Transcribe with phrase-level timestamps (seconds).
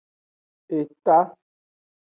[0.79, 1.19] Eta.